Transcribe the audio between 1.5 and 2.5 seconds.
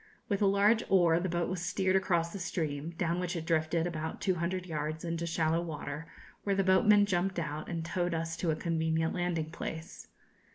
steered across the